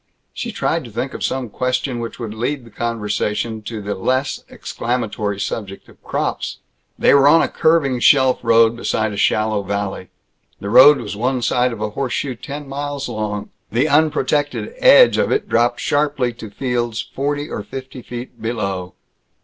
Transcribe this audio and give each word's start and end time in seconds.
She 0.33 0.51
tried 0.51 0.83
to 0.85 0.89
think 0.91 1.13
of 1.13 1.23
some 1.23 1.47
question 1.47 1.99
which 1.99 2.17
would 2.17 2.33
lead 2.33 2.65
the 2.65 2.71
conversation 2.71 3.61
to 3.61 3.83
the 3.83 3.93
less 3.93 4.43
exclamatory 4.49 5.39
subject 5.39 5.87
of 5.89 6.03
crops. 6.03 6.57
They 6.97 7.13
were 7.13 7.27
on 7.27 7.43
a 7.43 7.47
curving 7.47 7.99
shelf 7.99 8.39
road 8.41 8.75
beside 8.75 9.13
a 9.13 9.15
shallow 9.15 9.61
valley. 9.61 10.09
The 10.59 10.71
road 10.71 10.97
was 10.97 11.15
one 11.15 11.43
side 11.43 11.71
of 11.71 11.81
a 11.81 11.91
horseshoe 11.91 12.33
ten 12.33 12.67
miles 12.67 13.07
long. 13.07 13.51
The 13.71 13.87
unprotected 13.87 14.73
edge 14.79 15.19
of 15.19 15.31
it 15.31 15.47
dropped 15.47 15.79
sharply 15.79 16.33
to 16.33 16.49
fields 16.49 17.07
forty 17.13 17.47
or 17.47 17.61
fifty 17.61 18.01
feet 18.01 18.41
below. 18.41 18.95